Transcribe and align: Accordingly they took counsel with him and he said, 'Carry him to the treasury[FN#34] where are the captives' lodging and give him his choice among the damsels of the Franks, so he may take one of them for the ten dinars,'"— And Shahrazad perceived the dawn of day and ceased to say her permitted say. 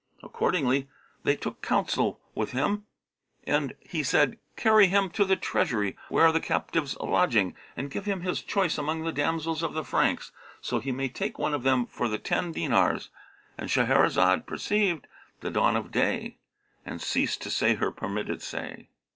Accordingly 0.23 0.87
they 1.21 1.35
took 1.35 1.61
counsel 1.61 2.19
with 2.33 2.53
him 2.53 2.87
and 3.43 3.73
he 3.81 4.01
said, 4.01 4.39
'Carry 4.55 4.87
him 4.87 5.11
to 5.11 5.23
the 5.23 5.37
treasury[FN#34] 5.37 5.95
where 6.09 6.25
are 6.25 6.31
the 6.31 6.39
captives' 6.39 6.97
lodging 6.97 7.55
and 7.77 7.91
give 7.91 8.05
him 8.05 8.21
his 8.21 8.41
choice 8.41 8.79
among 8.79 9.03
the 9.03 9.11
damsels 9.11 9.61
of 9.61 9.75
the 9.75 9.83
Franks, 9.83 10.31
so 10.59 10.79
he 10.79 10.91
may 10.91 11.07
take 11.07 11.37
one 11.37 11.53
of 11.53 11.61
them 11.61 11.85
for 11.85 12.07
the 12.09 12.17
ten 12.17 12.51
dinars,'"— 12.51 13.11
And 13.59 13.69
Shahrazad 13.69 14.47
perceived 14.47 15.05
the 15.41 15.51
dawn 15.51 15.75
of 15.75 15.91
day 15.91 16.37
and 16.83 16.99
ceased 16.99 17.43
to 17.43 17.51
say 17.51 17.75
her 17.75 17.91
permitted 17.91 18.41
say. 18.41 18.87